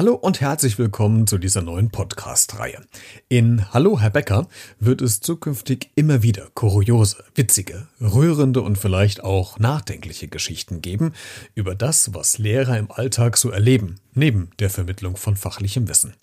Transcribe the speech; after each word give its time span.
Hallo 0.00 0.14
und 0.14 0.40
herzlich 0.40 0.78
willkommen 0.78 1.26
zu 1.26 1.36
dieser 1.36 1.60
neuen 1.60 1.90
Podcast-Reihe. 1.90 2.80
In 3.28 3.70
Hallo 3.74 4.00
Herr 4.00 4.08
Becker 4.08 4.48
wird 4.78 5.02
es 5.02 5.20
zukünftig 5.20 5.90
immer 5.94 6.22
wieder 6.22 6.48
kuriose, 6.54 7.22
witzige, 7.34 7.86
rührende 8.00 8.62
und 8.62 8.78
vielleicht 8.78 9.22
auch 9.22 9.58
nachdenkliche 9.58 10.28
Geschichten 10.28 10.80
geben 10.80 11.12
über 11.54 11.74
das, 11.74 12.14
was 12.14 12.38
Lehrer 12.38 12.78
im 12.78 12.90
Alltag 12.90 13.36
so 13.36 13.50
erleben, 13.50 13.96
neben 14.14 14.48
der 14.58 14.70
Vermittlung 14.70 15.18
von 15.18 15.36
fachlichem 15.36 15.86
Wissen. 15.86 16.14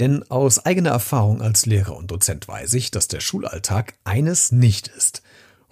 Denn 0.00 0.28
aus 0.28 0.66
eigener 0.66 0.90
Erfahrung 0.90 1.42
als 1.42 1.64
Lehrer 1.64 1.94
und 1.94 2.10
Dozent 2.10 2.48
weiß 2.48 2.74
ich, 2.74 2.90
dass 2.90 3.06
der 3.06 3.20
Schulalltag 3.20 3.94
eines 4.02 4.50
nicht 4.50 4.88
ist. 4.88 5.22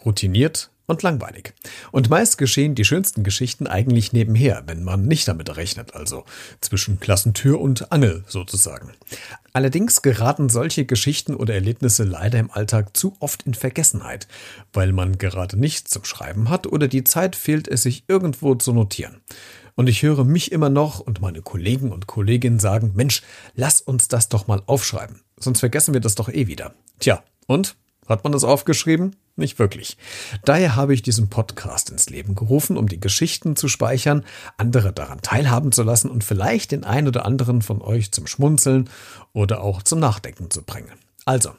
Routiniert, 0.04 0.70
und 0.90 1.02
langweilig. 1.02 1.54
Und 1.92 2.10
meist 2.10 2.36
geschehen 2.36 2.74
die 2.74 2.84
schönsten 2.84 3.22
Geschichten 3.22 3.66
eigentlich 3.66 4.12
nebenher, 4.12 4.64
wenn 4.66 4.82
man 4.82 5.06
nicht 5.06 5.26
damit 5.28 5.56
rechnet, 5.56 5.94
also 5.94 6.24
zwischen 6.60 7.00
Klassentür 7.00 7.60
und 7.60 7.92
Angel 7.92 8.24
sozusagen. 8.26 8.92
Allerdings 9.52 10.02
geraten 10.02 10.48
solche 10.48 10.84
Geschichten 10.84 11.34
oder 11.34 11.54
Erlebnisse 11.54 12.04
leider 12.04 12.38
im 12.38 12.50
Alltag 12.50 12.96
zu 12.96 13.16
oft 13.20 13.44
in 13.44 13.54
Vergessenheit, 13.54 14.28
weil 14.72 14.92
man 14.92 15.18
gerade 15.18 15.58
nichts 15.58 15.90
zum 15.90 16.04
Schreiben 16.04 16.50
hat 16.50 16.66
oder 16.66 16.88
die 16.88 17.04
Zeit 17.04 17.34
fehlt, 17.36 17.66
es 17.66 17.82
sich 17.82 18.04
irgendwo 18.06 18.54
zu 18.54 18.72
notieren. 18.72 19.20
Und 19.76 19.88
ich 19.88 20.02
höre 20.02 20.24
mich 20.24 20.52
immer 20.52 20.68
noch 20.68 21.00
und 21.00 21.20
meine 21.20 21.40
Kollegen 21.40 21.90
und 21.90 22.06
Kolleginnen 22.06 22.58
sagen, 22.58 22.92
Mensch, 22.94 23.22
lass 23.54 23.80
uns 23.80 24.08
das 24.08 24.28
doch 24.28 24.46
mal 24.46 24.62
aufschreiben, 24.66 25.22
sonst 25.38 25.60
vergessen 25.60 25.94
wir 25.94 26.00
das 26.00 26.16
doch 26.16 26.28
eh 26.28 26.46
wieder. 26.46 26.74
Tja, 26.98 27.22
und? 27.46 27.76
Hat 28.06 28.24
man 28.24 28.32
das 28.32 28.44
aufgeschrieben? 28.44 29.16
Nicht 29.40 29.58
wirklich. 29.58 29.96
Daher 30.44 30.76
habe 30.76 30.92
ich 30.92 31.00
diesen 31.00 31.30
Podcast 31.30 31.88
ins 31.88 32.10
Leben 32.10 32.34
gerufen, 32.34 32.76
um 32.76 32.88
die 32.88 33.00
Geschichten 33.00 33.56
zu 33.56 33.68
speichern, 33.68 34.22
andere 34.58 34.92
daran 34.92 35.22
teilhaben 35.22 35.72
zu 35.72 35.82
lassen 35.82 36.10
und 36.10 36.24
vielleicht 36.24 36.72
den 36.72 36.84
einen 36.84 37.08
oder 37.08 37.24
anderen 37.24 37.62
von 37.62 37.80
euch 37.80 38.12
zum 38.12 38.26
Schmunzeln 38.26 38.90
oder 39.32 39.62
auch 39.62 39.82
zum 39.82 39.98
Nachdenken 39.98 40.50
zu 40.50 40.62
bringen. 40.62 40.92
Also, 41.24 41.52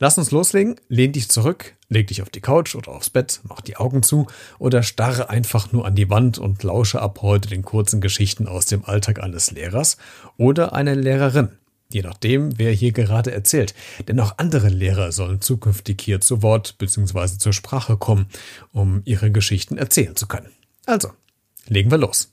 lass 0.00 0.18
uns 0.18 0.32
loslegen, 0.32 0.74
lehn 0.88 1.12
dich 1.12 1.28
zurück, 1.28 1.76
leg 1.88 2.08
dich 2.08 2.20
auf 2.20 2.30
die 2.30 2.40
Couch 2.40 2.74
oder 2.74 2.90
aufs 2.90 3.10
Bett, 3.10 3.38
mach 3.44 3.60
die 3.60 3.76
Augen 3.76 4.02
zu 4.02 4.26
oder 4.58 4.82
starre 4.82 5.30
einfach 5.30 5.70
nur 5.70 5.86
an 5.86 5.94
die 5.94 6.10
Wand 6.10 6.38
und 6.38 6.64
lausche 6.64 7.00
ab 7.00 7.20
heute 7.22 7.48
den 7.48 7.62
kurzen 7.62 8.00
Geschichten 8.00 8.48
aus 8.48 8.66
dem 8.66 8.84
Alltag 8.84 9.22
eines 9.22 9.52
Lehrers 9.52 9.98
oder 10.36 10.72
einer 10.72 10.96
Lehrerin. 10.96 11.59
Je 11.92 12.02
nachdem, 12.02 12.56
wer 12.58 12.72
hier 12.72 12.92
gerade 12.92 13.32
erzählt. 13.32 13.74
Denn 14.06 14.20
auch 14.20 14.34
andere 14.38 14.68
Lehrer 14.68 15.10
sollen 15.10 15.40
zukünftig 15.40 16.00
hier 16.00 16.20
zu 16.20 16.42
Wort 16.42 16.78
bzw. 16.78 17.38
zur 17.38 17.52
Sprache 17.52 17.96
kommen, 17.96 18.26
um 18.72 19.02
ihre 19.04 19.32
Geschichten 19.32 19.76
erzählen 19.76 20.14
zu 20.14 20.28
können. 20.28 20.52
Also, 20.86 21.10
legen 21.66 21.90
wir 21.90 21.98
los. 21.98 22.32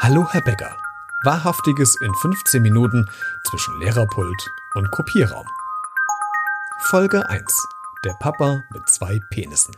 Hallo, 0.00 0.26
Herr 0.30 0.42
Becker. 0.42 0.76
Wahrhaftiges 1.24 1.96
in 2.02 2.12
15 2.14 2.60
Minuten 2.60 3.06
zwischen 3.48 3.80
Lehrerpult 3.80 4.50
und 4.74 4.90
Kopierraum. 4.90 5.46
Folge 6.80 7.26
1. 7.28 7.66
Der 8.04 8.12
Papa 8.20 8.62
mit 8.72 8.86
zwei 8.90 9.18
Penissen. 9.30 9.74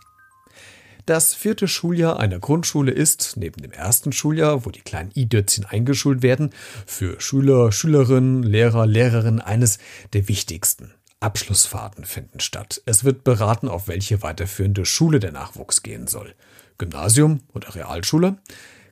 Das 1.06 1.34
vierte 1.34 1.68
Schuljahr 1.68 2.18
einer 2.18 2.40
Grundschule 2.40 2.90
ist, 2.90 3.36
neben 3.36 3.62
dem 3.62 3.70
ersten 3.70 4.10
Schuljahr, 4.10 4.66
wo 4.66 4.70
die 4.70 4.80
kleinen 4.80 5.12
I-Dötzchen 5.14 5.64
eingeschult 5.64 6.20
werden, 6.22 6.50
für 6.84 7.20
Schüler, 7.20 7.70
Schülerinnen, 7.70 8.42
Lehrer, 8.42 8.86
Lehrerinnen 8.86 9.40
eines 9.40 9.78
der 10.14 10.26
wichtigsten. 10.26 10.94
Abschlussfahrten 11.20 12.04
finden 12.04 12.40
statt. 12.40 12.82
Es 12.86 13.04
wird 13.04 13.22
beraten, 13.22 13.68
auf 13.68 13.86
welche 13.86 14.22
weiterführende 14.22 14.84
Schule 14.84 15.20
der 15.20 15.30
Nachwuchs 15.30 15.84
gehen 15.84 16.08
soll. 16.08 16.34
Gymnasium 16.76 17.40
oder 17.54 17.76
Realschule? 17.76 18.38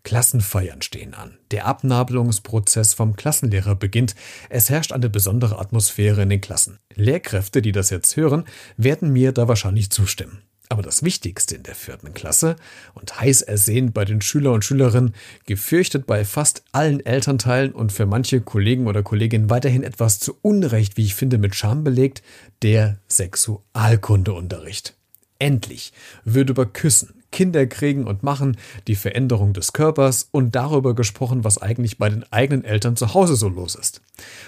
Klassenfeiern 0.04 0.82
stehen 0.82 1.14
an. 1.14 1.38
Der 1.50 1.66
Abnabelungsprozess 1.66 2.94
vom 2.94 3.16
Klassenlehrer 3.16 3.74
beginnt. 3.74 4.14
Es 4.50 4.70
herrscht 4.70 4.92
eine 4.92 5.10
besondere 5.10 5.58
Atmosphäre 5.58 6.22
in 6.22 6.28
den 6.28 6.40
Klassen. 6.40 6.78
Lehrkräfte, 6.94 7.60
die 7.60 7.72
das 7.72 7.90
jetzt 7.90 8.16
hören, 8.16 8.44
werden 8.76 9.12
mir 9.12 9.32
da 9.32 9.48
wahrscheinlich 9.48 9.90
zustimmen. 9.90 10.44
Aber 10.70 10.82
das 10.82 11.02
Wichtigste 11.02 11.56
in 11.56 11.62
der 11.62 11.74
vierten 11.74 12.14
Klasse 12.14 12.56
und 12.94 13.20
heiß 13.20 13.42
ersehnt 13.42 13.92
bei 13.92 14.04
den 14.04 14.22
Schüler 14.22 14.52
und 14.52 14.64
Schülerinnen, 14.64 15.14
gefürchtet 15.46 16.06
bei 16.06 16.24
fast 16.24 16.64
allen 16.72 17.04
Elternteilen 17.04 17.72
und 17.72 17.92
für 17.92 18.06
manche 18.06 18.40
Kollegen 18.40 18.86
oder 18.86 19.02
Kolleginnen 19.02 19.50
weiterhin 19.50 19.82
etwas 19.82 20.20
zu 20.20 20.36
Unrecht, 20.40 20.96
wie 20.96 21.04
ich 21.04 21.14
finde, 21.14 21.36
mit 21.36 21.54
Scham 21.54 21.84
belegt, 21.84 22.22
der 22.62 22.98
Sexualkundeunterricht. 23.08 24.96
Endlich 25.38 25.92
wird 26.24 26.48
über 26.48 26.64
Küssen, 26.64 27.22
Kinderkriegen 27.30 28.06
und 28.06 28.22
Machen, 28.22 28.56
die 28.86 28.94
Veränderung 28.94 29.52
des 29.52 29.72
Körpers 29.74 30.28
und 30.30 30.54
darüber 30.54 30.94
gesprochen, 30.94 31.44
was 31.44 31.58
eigentlich 31.58 31.98
bei 31.98 32.08
den 32.08 32.24
eigenen 32.32 32.64
Eltern 32.64 32.96
zu 32.96 33.12
Hause 33.12 33.36
so 33.36 33.48
los 33.48 33.74
ist. 33.74 34.00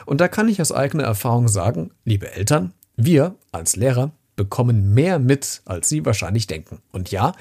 Und 0.07 0.21
da 0.21 0.29
kann 0.29 0.49
ich 0.49 0.63
aus 0.63 0.73
eigener 0.73 1.03
Erfahrung 1.03 1.49
sagen, 1.49 1.91
liebe 2.05 2.33
Eltern, 2.33 2.73
wir 2.97 3.35
als 3.53 3.77
Lehrer 3.77 4.13
bekommen 4.37 4.95
mehr 4.95 5.19
mit, 5.19 5.63
als 5.65 5.89
Sie 5.89 6.05
wahrscheinlich 6.05 6.47
denken. 6.47 6.79
Und 6.93 7.11
ja, 7.11 7.33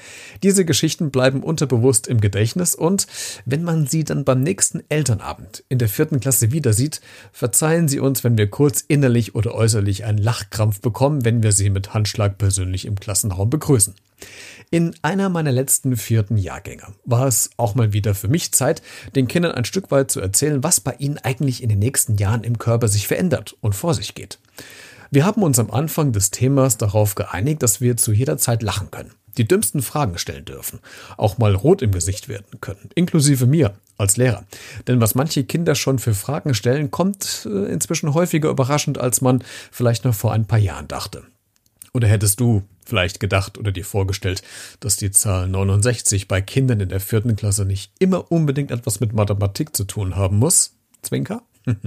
diese 0.42 0.64
Geschichten 0.64 1.10
bleiben 1.10 1.42
unterbewusst 1.42 2.06
im 2.08 2.20
Gedächtnis 2.20 2.74
und 2.74 3.06
wenn 3.44 3.62
man 3.62 3.86
sie 3.86 4.04
dann 4.04 4.24
beim 4.24 4.42
nächsten 4.42 4.82
Elternabend 4.88 5.64
in 5.68 5.78
der 5.78 5.88
vierten 5.88 6.20
Klasse 6.20 6.52
wieder 6.52 6.72
sieht, 6.72 7.00
verzeihen 7.32 7.88
Sie 7.88 8.00
uns, 8.00 8.24
wenn 8.24 8.38
wir 8.38 8.48
kurz 8.48 8.80
innerlich 8.80 9.34
oder 9.34 9.54
äußerlich 9.54 10.04
einen 10.04 10.18
Lachkrampf 10.18 10.80
bekommen, 10.80 11.24
wenn 11.24 11.42
wir 11.42 11.52
sie 11.52 11.70
mit 11.70 11.94
Handschlag 11.94 12.38
persönlich 12.38 12.86
im 12.86 12.98
Klassenraum 12.98 13.50
begrüßen. 13.50 13.94
In 14.70 14.94
einer 15.02 15.28
meiner 15.28 15.52
letzten 15.52 15.96
vierten 15.96 16.36
Jahrgänge 16.36 16.88
war 17.04 17.26
es 17.26 17.50
auch 17.56 17.74
mal 17.74 17.92
wieder 17.92 18.14
für 18.14 18.28
mich 18.28 18.52
Zeit, 18.52 18.82
den 19.14 19.28
Kindern 19.28 19.52
ein 19.52 19.64
Stück 19.64 19.90
weit 19.90 20.10
zu 20.10 20.20
erzählen, 20.20 20.64
was 20.64 20.80
bei 20.80 20.94
ihnen 20.98 21.18
eigentlich 21.18 21.62
in 21.62 21.68
den 21.68 21.78
nächsten 21.78 22.16
Jahren 22.16 22.42
im 22.42 22.58
Körper 22.58 22.88
sich 22.88 23.06
verändert 23.06 23.56
und 23.60 23.74
vor 23.74 23.94
sich 23.94 24.14
geht. 24.14 24.38
Wir 25.10 25.24
haben 25.24 25.42
uns 25.42 25.58
am 25.58 25.70
Anfang 25.70 26.12
des 26.12 26.30
Themas 26.30 26.78
darauf 26.78 27.14
geeinigt, 27.14 27.62
dass 27.62 27.80
wir 27.80 27.96
zu 27.96 28.12
jeder 28.12 28.38
Zeit 28.38 28.62
lachen 28.62 28.90
können, 28.90 29.12
die 29.38 29.46
dümmsten 29.46 29.82
Fragen 29.82 30.18
stellen 30.18 30.44
dürfen, 30.44 30.80
auch 31.16 31.38
mal 31.38 31.54
rot 31.54 31.82
im 31.82 31.92
Gesicht 31.92 32.28
werden 32.28 32.60
können, 32.60 32.90
inklusive 32.94 33.46
mir 33.46 33.74
als 33.98 34.16
Lehrer. 34.16 34.44
Denn 34.86 35.00
was 35.00 35.14
manche 35.14 35.44
Kinder 35.44 35.74
schon 35.74 35.98
für 35.98 36.14
Fragen 36.14 36.54
stellen, 36.54 36.90
kommt 36.90 37.46
äh, 37.50 37.72
inzwischen 37.72 38.14
häufiger 38.14 38.50
überraschend, 38.50 38.98
als 38.98 39.20
man 39.20 39.42
vielleicht 39.70 40.04
noch 40.04 40.14
vor 40.14 40.32
ein 40.32 40.46
paar 40.46 40.58
Jahren 40.58 40.88
dachte. 40.88 41.22
Oder 41.92 42.08
hättest 42.08 42.40
du 42.40 42.62
vielleicht 42.84 43.20
gedacht 43.20 43.56
oder 43.56 43.72
dir 43.72 43.84
vorgestellt, 43.84 44.42
dass 44.80 44.96
die 44.96 45.10
Zahl 45.10 45.48
69 45.48 46.28
bei 46.28 46.42
Kindern 46.42 46.80
in 46.80 46.90
der 46.90 47.00
vierten 47.00 47.36
Klasse 47.36 47.64
nicht 47.64 47.90
immer 47.98 48.30
unbedingt 48.30 48.70
etwas 48.70 49.00
mit 49.00 49.14
Mathematik 49.14 49.74
zu 49.74 49.84
tun 49.84 50.14
haben 50.14 50.38
muss? 50.38 50.74
Zwinker? 51.02 51.42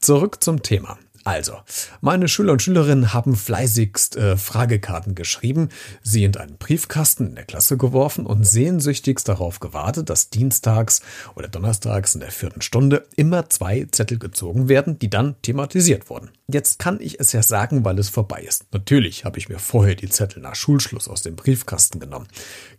Zurück 0.00 0.42
zum 0.42 0.62
Thema. 0.62 0.98
Also, 1.24 1.58
meine 2.00 2.26
Schüler 2.26 2.52
und 2.52 2.62
Schülerinnen 2.62 3.12
haben 3.12 3.36
fleißigst 3.36 4.16
äh, 4.16 4.36
Fragekarten 4.36 5.14
geschrieben, 5.14 5.68
sie 6.02 6.24
in 6.24 6.36
einen 6.36 6.56
Briefkasten 6.56 7.28
in 7.28 7.34
der 7.36 7.44
Klasse 7.44 7.76
geworfen 7.76 8.26
und 8.26 8.44
sehnsüchtigst 8.44 9.28
darauf 9.28 9.60
gewartet, 9.60 10.10
dass 10.10 10.30
dienstags 10.30 11.00
oder 11.36 11.46
donnerstags 11.46 12.14
in 12.14 12.20
der 12.20 12.32
vierten 12.32 12.60
Stunde 12.60 13.06
immer 13.14 13.48
zwei 13.50 13.86
Zettel 13.92 14.18
gezogen 14.18 14.68
werden, 14.68 14.98
die 14.98 15.10
dann 15.10 15.36
thematisiert 15.42 16.10
wurden. 16.10 16.30
Jetzt 16.48 16.80
kann 16.80 16.98
ich 17.00 17.20
es 17.20 17.32
ja 17.32 17.42
sagen, 17.42 17.84
weil 17.84 17.98
es 18.00 18.08
vorbei 18.08 18.42
ist. 18.42 18.66
Natürlich 18.72 19.24
habe 19.24 19.38
ich 19.38 19.48
mir 19.48 19.60
vorher 19.60 19.94
die 19.94 20.08
Zettel 20.08 20.42
nach 20.42 20.56
Schulschluss 20.56 21.08
aus 21.08 21.22
dem 21.22 21.36
Briefkasten 21.36 22.00
genommen, 22.00 22.26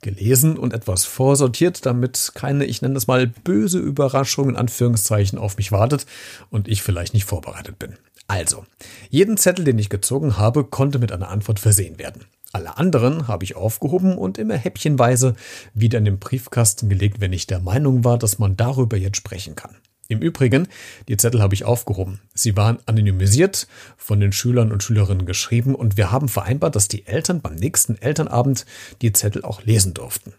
gelesen 0.01 0.57
und 0.57 0.73
etwas 0.73 1.05
vorsortiert, 1.05 1.85
damit 1.85 2.31
keine, 2.35 2.65
ich 2.65 2.81
nenne 2.81 2.97
es 2.97 3.07
mal, 3.07 3.25
böse 3.25 3.79
Überraschung 3.79 4.49
in 4.49 4.57
Anführungszeichen 4.57 5.39
auf 5.39 5.55
mich 5.55 5.71
wartet 5.71 6.05
und 6.49 6.67
ich 6.67 6.83
vielleicht 6.83 7.13
nicht 7.13 7.25
vorbereitet 7.25 7.79
bin. 7.79 7.97
Also, 8.27 8.65
jeden 9.09 9.37
Zettel, 9.37 9.65
den 9.65 9.79
ich 9.79 9.89
gezogen 9.89 10.37
habe, 10.37 10.63
konnte 10.63 10.99
mit 10.99 11.11
einer 11.11 11.29
Antwort 11.29 11.59
versehen 11.59 11.99
werden. 11.99 12.25
Alle 12.51 12.77
anderen 12.77 13.27
habe 13.27 13.43
ich 13.43 13.55
aufgehoben 13.55 14.15
und 14.17 14.37
immer 14.37 14.55
häppchenweise 14.55 15.35
wieder 15.73 15.97
in 15.97 16.05
den 16.05 16.19
Briefkasten 16.19 16.87
gelegt, 16.87 17.19
wenn 17.19 17.33
ich 17.33 17.47
der 17.47 17.59
Meinung 17.59 18.03
war, 18.03 18.19
dass 18.19 18.37
man 18.37 18.55
darüber 18.55 18.95
jetzt 18.95 19.17
sprechen 19.17 19.55
kann. 19.55 19.75
Im 20.07 20.19
Übrigen, 20.19 20.67
die 21.07 21.17
Zettel 21.17 21.41
habe 21.41 21.55
ich 21.55 21.65
aufgehoben. 21.65 22.19
Sie 22.35 22.55
waren 22.55 22.77
anonymisiert 22.85 23.67
von 23.97 24.19
den 24.19 24.31
Schülern 24.31 24.71
und 24.71 24.83
Schülerinnen 24.83 25.25
geschrieben 25.25 25.73
und 25.73 25.97
wir 25.97 26.11
haben 26.11 26.29
vereinbart, 26.29 26.75
dass 26.75 26.87
die 26.87 27.07
Eltern 27.07 27.41
beim 27.41 27.55
nächsten 27.55 27.99
Elternabend 27.99 28.65
die 29.01 29.13
Zettel 29.13 29.43
auch 29.43 29.63
lesen 29.63 29.95
durften. 29.95 30.33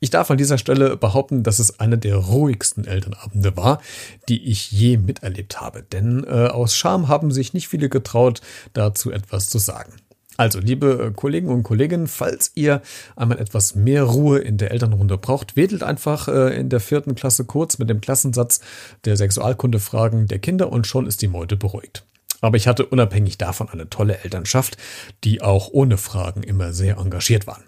Ich 0.00 0.10
darf 0.10 0.30
an 0.30 0.38
dieser 0.38 0.58
Stelle 0.58 0.96
behaupten, 0.96 1.42
dass 1.42 1.58
es 1.58 1.80
einer 1.80 1.96
der 1.96 2.16
ruhigsten 2.16 2.86
Elternabende 2.86 3.56
war, 3.56 3.80
die 4.28 4.48
ich 4.48 4.70
je 4.70 4.96
miterlebt 4.96 5.60
habe. 5.60 5.82
Denn 5.82 6.24
äh, 6.24 6.46
aus 6.46 6.76
Scham 6.76 7.08
haben 7.08 7.32
sich 7.32 7.52
nicht 7.52 7.68
viele 7.68 7.88
getraut, 7.88 8.40
dazu 8.74 9.10
etwas 9.10 9.48
zu 9.48 9.58
sagen. 9.58 9.94
Also, 10.36 10.60
liebe 10.60 11.08
äh, 11.08 11.10
Kollegen 11.10 11.48
und 11.48 11.64
Kolleginnen, 11.64 12.06
falls 12.06 12.52
ihr 12.54 12.80
einmal 13.16 13.40
etwas 13.40 13.74
mehr 13.74 14.04
Ruhe 14.04 14.38
in 14.38 14.56
der 14.56 14.70
Elternrunde 14.70 15.18
braucht, 15.18 15.56
wedelt 15.56 15.82
einfach 15.82 16.28
äh, 16.28 16.56
in 16.56 16.68
der 16.68 16.78
vierten 16.78 17.16
Klasse 17.16 17.44
kurz 17.44 17.78
mit 17.78 17.90
dem 17.90 18.00
Klassensatz 18.00 18.60
der 19.04 19.16
Sexualkundefragen 19.16 20.28
der 20.28 20.38
Kinder 20.38 20.70
und 20.70 20.86
schon 20.86 21.08
ist 21.08 21.22
die 21.22 21.28
Meute 21.28 21.56
beruhigt. 21.56 22.04
Aber 22.40 22.56
ich 22.56 22.68
hatte 22.68 22.86
unabhängig 22.86 23.36
davon 23.36 23.68
eine 23.68 23.90
tolle 23.90 24.22
Elternschaft, 24.22 24.76
die 25.24 25.42
auch 25.42 25.70
ohne 25.72 25.98
Fragen 25.98 26.44
immer 26.44 26.72
sehr 26.72 26.98
engagiert 26.98 27.48
waren. 27.48 27.64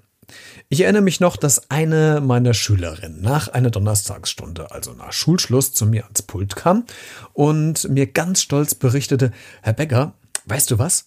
Ich 0.69 0.83
erinnere 0.83 1.03
mich 1.03 1.21
noch, 1.21 1.37
dass 1.37 1.71
eine 1.71 2.21
meiner 2.21 2.55
Schülerinnen 2.55 3.21
nach 3.21 3.49
einer 3.49 3.71
Donnerstagsstunde, 3.71 4.71
also 4.71 4.93
nach 4.93 5.13
Schulschluss, 5.13 5.73
zu 5.73 5.87
mir 5.87 6.05
ans 6.05 6.23
Pult 6.23 6.57
kam 6.57 6.85
und 7.33 7.89
mir 7.89 8.07
ganz 8.07 8.43
stolz 8.43 8.75
berichtete, 8.75 9.33
Herr 9.63 9.73
Becker, 9.73 10.15
weißt 10.47 10.71
du 10.71 10.79
was? 10.79 11.07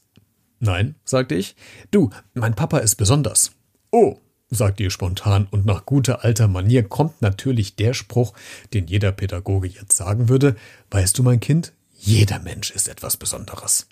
Nein, 0.60 0.96
sagte 1.04 1.36
ich. 1.36 1.56
Du, 1.92 2.10
mein 2.34 2.56
Papa 2.56 2.78
ist 2.78 2.96
besonders. 2.96 3.52
Oh, 3.92 4.18
sagte 4.50 4.84
ihr 4.84 4.92
spontan, 4.92 5.48
und 5.52 5.66
nach 5.66 5.86
guter 5.86 6.24
alter 6.24 6.48
Manier 6.48 6.84
kommt 6.84 7.22
natürlich 7.22 7.76
der 7.76 7.94
Spruch, 7.94 8.34
den 8.74 8.88
jeder 8.88 9.12
Pädagoge 9.12 9.68
jetzt 9.68 9.98
sagen 9.98 10.30
würde, 10.30 10.56
weißt 10.92 11.18
du, 11.18 11.24
mein 11.24 11.40
Kind, 11.40 11.74
jeder 11.98 12.40
Mensch 12.40 12.72
ist 12.72 12.88
etwas 12.88 13.18
Besonderes. 13.18 13.88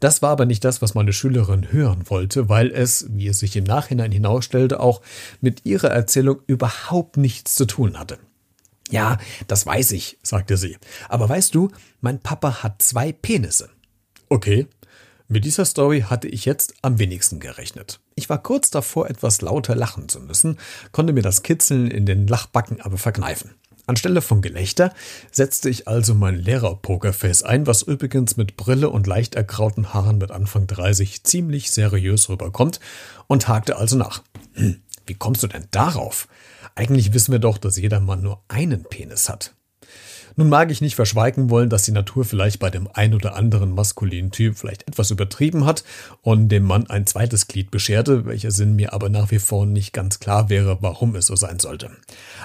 Das 0.00 0.22
war 0.22 0.30
aber 0.30 0.46
nicht 0.46 0.64
das, 0.64 0.82
was 0.82 0.94
meine 0.94 1.12
Schülerin 1.12 1.72
hören 1.72 2.08
wollte, 2.10 2.48
weil 2.48 2.70
es, 2.70 3.06
wie 3.10 3.28
es 3.28 3.38
sich 3.38 3.56
im 3.56 3.64
Nachhinein 3.64 4.12
hinausstellte, 4.12 4.80
auch 4.80 5.02
mit 5.40 5.64
ihrer 5.64 5.90
Erzählung 5.90 6.40
überhaupt 6.46 7.16
nichts 7.16 7.54
zu 7.54 7.66
tun 7.66 7.98
hatte. 7.98 8.18
Ja, 8.90 9.18
das 9.46 9.64
weiß 9.64 9.92
ich, 9.92 10.18
sagte 10.22 10.56
sie. 10.56 10.76
Aber 11.08 11.28
weißt 11.28 11.54
du, 11.54 11.70
mein 12.00 12.20
Papa 12.20 12.62
hat 12.62 12.82
zwei 12.82 13.12
Penisse. 13.12 13.70
Okay, 14.28 14.66
mit 15.28 15.46
dieser 15.46 15.64
Story 15.64 16.02
hatte 16.02 16.28
ich 16.28 16.44
jetzt 16.44 16.74
am 16.82 16.98
wenigsten 16.98 17.40
gerechnet. 17.40 18.00
Ich 18.14 18.28
war 18.28 18.42
kurz 18.42 18.70
davor, 18.70 19.08
etwas 19.08 19.40
lauter 19.40 19.74
lachen 19.74 20.10
zu 20.10 20.20
müssen, 20.20 20.58
konnte 20.90 21.14
mir 21.14 21.22
das 21.22 21.42
Kitzeln 21.42 21.90
in 21.90 22.04
den 22.04 22.26
Lachbacken 22.26 22.82
aber 22.82 22.98
verkneifen. 22.98 23.54
Anstelle 23.86 24.22
von 24.22 24.42
Gelächter 24.42 24.94
setzte 25.30 25.68
ich 25.68 25.88
also 25.88 26.14
mein 26.14 26.36
Lehrer-Pokerface 26.36 27.42
ein, 27.42 27.66
was 27.66 27.82
übrigens 27.82 28.36
mit 28.36 28.56
Brille 28.56 28.90
und 28.90 29.06
leicht 29.06 29.34
ergrauten 29.34 29.92
Haaren 29.92 30.18
mit 30.18 30.30
Anfang 30.30 30.66
30 30.66 31.24
ziemlich 31.24 31.70
seriös 31.70 32.28
rüberkommt, 32.28 32.80
und 33.26 33.48
hakte 33.48 33.76
also 33.76 33.96
nach. 33.96 34.22
Hm, 34.54 34.82
wie 35.06 35.14
kommst 35.14 35.42
du 35.42 35.46
denn 35.46 35.66
darauf? 35.70 36.28
Eigentlich 36.74 37.12
wissen 37.12 37.32
wir 37.32 37.38
doch, 37.38 37.58
dass 37.58 37.76
jeder 37.76 38.00
Mann 38.00 38.22
nur 38.22 38.42
einen 38.48 38.84
Penis 38.84 39.28
hat. 39.28 39.54
Nun 40.36 40.48
mag 40.48 40.70
ich 40.70 40.80
nicht 40.80 40.94
verschweigen 40.94 41.50
wollen, 41.50 41.68
dass 41.68 41.82
die 41.82 41.92
Natur 41.92 42.24
vielleicht 42.24 42.58
bei 42.58 42.70
dem 42.70 42.88
ein 42.92 43.14
oder 43.14 43.34
anderen 43.36 43.74
maskulinen 43.74 44.30
Typ 44.30 44.56
vielleicht 44.56 44.88
etwas 44.88 45.10
übertrieben 45.10 45.66
hat 45.66 45.84
und 46.22 46.48
dem 46.48 46.64
Mann 46.64 46.88
ein 46.88 47.06
zweites 47.06 47.48
Glied 47.48 47.70
bescherte, 47.70 48.24
welcher 48.24 48.50
Sinn 48.50 48.74
mir 48.74 48.92
aber 48.92 49.08
nach 49.08 49.30
wie 49.30 49.38
vor 49.38 49.66
nicht 49.66 49.92
ganz 49.92 50.20
klar 50.20 50.48
wäre, 50.48 50.78
warum 50.80 51.14
es 51.16 51.26
so 51.26 51.36
sein 51.36 51.58
sollte. 51.58 51.90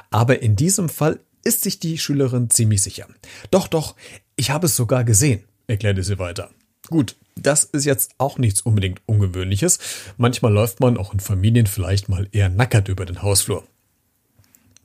Aber 0.10 0.42
in 0.42 0.56
diesem 0.56 0.90
Fall 0.90 1.20
ist 1.48 1.62
sich 1.64 1.80
die 1.80 1.98
Schülerin 1.98 2.50
ziemlich 2.50 2.82
sicher. 2.82 3.08
Doch, 3.50 3.68
doch, 3.68 3.96
ich 4.36 4.52
habe 4.52 4.68
es 4.68 4.76
sogar 4.76 5.06
gesehen, 5.06 5.44
erklärte 5.68 6.04
sie 6.04 6.20
weiter. 6.20 6.50
Gut, 6.90 7.16
das 7.36 7.64
ist 7.64 7.86
jetzt 7.86 8.12
auch 8.18 8.38
nichts 8.38 8.62
unbedingt 8.62 9.02
Ungewöhnliches. 9.06 9.80
Manchmal 10.18 10.54
läuft 10.54 10.82
man 10.82 10.98
auch 10.98 11.14
in 11.14 11.22
Familien 11.22 11.66
vielleicht 11.66 12.10
mal 12.10 12.28
eher 12.34 12.50
nackert 12.50 12.90
über 12.90 13.06
den 13.06 13.22
Hausflur. 13.22 13.64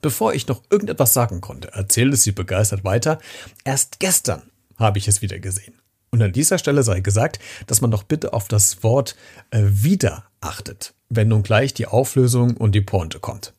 Bevor 0.01 0.33
ich 0.33 0.47
noch 0.47 0.63
irgendetwas 0.69 1.13
sagen 1.13 1.41
konnte, 1.41 1.73
erzählte 1.73 2.17
sie 2.17 2.31
begeistert 2.31 2.83
weiter. 2.83 3.19
Erst 3.63 3.99
gestern 3.99 4.43
habe 4.77 4.99
ich 4.99 5.07
es 5.07 5.21
wieder 5.21 5.39
gesehen. 5.39 5.75
Und 6.11 6.21
an 6.21 6.31
dieser 6.31 6.57
Stelle 6.57 6.83
sei 6.83 6.99
gesagt, 6.99 7.39
dass 7.67 7.81
man 7.81 7.91
doch 7.91 8.03
bitte 8.03 8.33
auf 8.33 8.47
das 8.47 8.83
Wort 8.83 9.15
äh, 9.51 9.61
wieder 9.63 10.25
achtet, 10.41 10.93
wenn 11.09 11.29
nun 11.29 11.43
gleich 11.43 11.73
die 11.73 11.87
Auflösung 11.87 12.55
und 12.55 12.73
die 12.73 12.81
Pointe 12.81 13.19
kommt. 13.19 13.53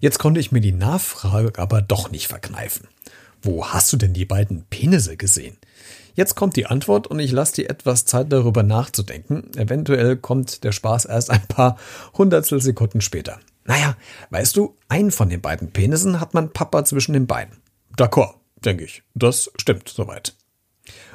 Jetzt 0.00 0.18
konnte 0.18 0.40
ich 0.40 0.52
mir 0.52 0.60
die 0.60 0.72
Nachfrage 0.72 1.58
aber 1.58 1.82
doch 1.82 2.10
nicht 2.10 2.28
verkneifen. 2.28 2.88
Wo 3.42 3.66
hast 3.66 3.92
du 3.92 3.96
denn 3.96 4.14
die 4.14 4.24
beiden 4.24 4.64
Penisse 4.64 5.16
gesehen? 5.16 5.56
Jetzt 6.14 6.34
kommt 6.34 6.56
die 6.56 6.66
Antwort 6.66 7.06
und 7.06 7.20
ich 7.20 7.30
lasse 7.30 7.54
dir 7.54 7.70
etwas 7.70 8.04
Zeit 8.04 8.32
darüber 8.32 8.64
nachzudenken. 8.64 9.56
Eventuell 9.56 10.16
kommt 10.16 10.64
der 10.64 10.72
Spaß 10.72 11.04
erst 11.04 11.30
ein 11.30 11.46
paar 11.46 11.78
Hundertstel 12.14 12.60
Sekunden 12.60 13.00
später. 13.00 13.38
Naja, 13.64 13.96
weißt 14.30 14.56
du, 14.56 14.76
einen 14.88 15.12
von 15.12 15.28
den 15.28 15.40
beiden 15.40 15.70
Penissen 15.70 16.20
hat 16.20 16.34
man 16.34 16.52
Papa 16.52 16.84
zwischen 16.84 17.12
den 17.12 17.26
Beinen. 17.28 17.58
D'accord, 17.96 18.34
denke 18.64 18.84
ich. 18.84 19.02
Das 19.14 19.50
stimmt 19.60 19.88
soweit. 19.88 20.34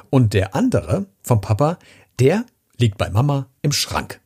Und 0.08 0.32
der 0.32 0.54
andere 0.54 1.06
vom 1.20 1.40
Papa, 1.40 1.78
der 2.18 2.46
liegt 2.78 2.96
bei 2.96 3.10
Mama 3.10 3.48
im 3.60 3.72
Schrank. 3.72 4.20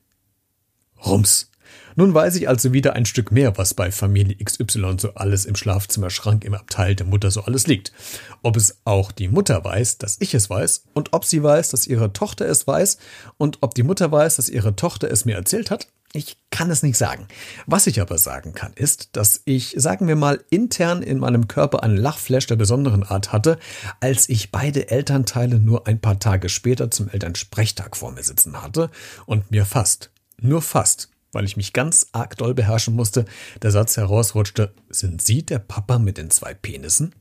Rums. 1.04 1.50
Nun 1.96 2.14
weiß 2.14 2.36
ich 2.36 2.48
also 2.48 2.72
wieder 2.72 2.94
ein 2.94 3.06
Stück 3.06 3.32
mehr, 3.32 3.56
was 3.58 3.74
bei 3.74 3.90
Familie 3.90 4.36
XY 4.42 4.96
so 4.98 5.14
alles 5.14 5.44
im 5.44 5.56
Schlafzimmerschrank 5.56 6.44
im 6.44 6.54
Abteil 6.54 6.94
der 6.94 7.06
Mutter 7.06 7.30
so 7.30 7.42
alles 7.42 7.66
liegt. 7.66 7.92
Ob 8.42 8.56
es 8.56 8.78
auch 8.84 9.12
die 9.12 9.28
Mutter 9.28 9.64
weiß, 9.64 9.98
dass 9.98 10.16
ich 10.20 10.34
es 10.34 10.48
weiß, 10.48 10.84
und 10.94 11.12
ob 11.12 11.24
sie 11.24 11.42
weiß, 11.42 11.70
dass 11.70 11.86
ihre 11.86 12.12
Tochter 12.12 12.46
es 12.46 12.66
weiß, 12.66 12.98
und 13.36 13.58
ob 13.62 13.74
die 13.74 13.82
Mutter 13.82 14.10
weiß, 14.12 14.36
dass 14.36 14.48
ihre 14.48 14.76
Tochter 14.76 15.10
es 15.10 15.24
mir 15.24 15.36
erzählt 15.36 15.70
hat, 15.70 15.88
ich 16.12 16.38
kann 16.50 16.70
es 16.70 16.82
nicht 16.82 16.96
sagen. 16.96 17.28
Was 17.66 17.86
ich 17.86 18.00
aber 18.00 18.16
sagen 18.16 18.54
kann, 18.54 18.72
ist, 18.74 19.10
dass 19.16 19.42
ich, 19.44 19.74
sagen 19.76 20.08
wir 20.08 20.16
mal, 20.16 20.42
intern 20.48 21.02
in 21.02 21.18
meinem 21.18 21.48
Körper 21.48 21.82
einen 21.82 21.98
Lachflash 21.98 22.46
der 22.46 22.56
besonderen 22.56 23.02
Art 23.02 23.32
hatte, 23.32 23.58
als 24.00 24.28
ich 24.28 24.50
beide 24.50 24.90
Elternteile 24.90 25.58
nur 25.58 25.86
ein 25.86 26.00
paar 26.00 26.18
Tage 26.18 26.48
später 26.48 26.90
zum 26.90 27.08
Elternsprechtag 27.08 27.96
vor 27.96 28.12
mir 28.12 28.22
sitzen 28.22 28.62
hatte 28.62 28.90
und 29.26 29.50
mir 29.50 29.66
fast, 29.66 30.10
nur 30.40 30.62
fast, 30.62 31.10
weil 31.32 31.44
ich 31.44 31.56
mich 31.56 31.72
ganz 31.72 32.08
arg 32.12 32.36
doll 32.36 32.54
beherrschen 32.54 32.94
musste, 32.94 33.24
der 33.62 33.70
Satz 33.70 33.96
herausrutschte, 33.96 34.74
sind 34.88 35.22
Sie 35.22 35.44
der 35.44 35.58
Papa 35.58 35.98
mit 35.98 36.18
den 36.18 36.30
zwei 36.30 36.54
Penissen? 36.54 37.14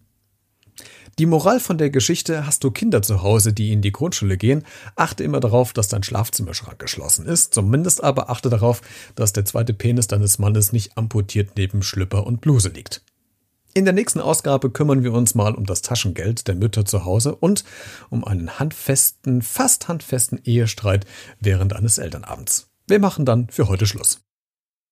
Die 1.19 1.25
Moral 1.25 1.59
von 1.59 1.79
der 1.79 1.89
Geschichte, 1.89 2.45
hast 2.45 2.63
du 2.63 2.69
Kinder 2.69 3.01
zu 3.01 3.23
Hause, 3.23 3.51
die 3.51 3.71
in 3.71 3.81
die 3.81 3.91
Grundschule 3.91 4.37
gehen, 4.37 4.63
achte 4.95 5.23
immer 5.23 5.39
darauf, 5.39 5.73
dass 5.73 5.87
dein 5.87 6.03
Schlafzimmerschrank 6.03 6.77
geschlossen 6.77 7.25
ist. 7.25 7.55
Zumindest 7.55 8.03
aber 8.03 8.29
achte 8.29 8.51
darauf, 8.51 8.81
dass 9.15 9.33
der 9.33 9.45
zweite 9.45 9.73
Penis 9.73 10.05
deines 10.05 10.37
Mannes 10.37 10.73
nicht 10.73 10.95
amputiert 10.95 11.51
neben 11.57 11.81
Schlüpper 11.81 12.27
und 12.27 12.41
Bluse 12.41 12.69
liegt. 12.69 13.01
In 13.73 13.85
der 13.85 13.95
nächsten 13.95 14.19
Ausgabe 14.19 14.69
kümmern 14.69 15.03
wir 15.03 15.13
uns 15.13 15.33
mal 15.33 15.55
um 15.55 15.65
das 15.65 15.81
Taschengeld 15.81 16.47
der 16.47 16.55
Mütter 16.55 16.85
zu 16.85 17.05
Hause 17.05 17.35
und 17.35 17.63
um 18.09 18.23
einen 18.23 18.59
handfesten, 18.59 19.41
fast 19.41 19.87
handfesten 19.87 20.39
Ehestreit 20.43 21.05
während 21.39 21.73
eines 21.73 21.97
Elternabends. 21.97 22.69
Wir 22.87 22.99
machen 22.99 23.25
dann 23.25 23.49
für 23.49 23.67
heute 23.67 23.85
Schluss. 23.85 24.26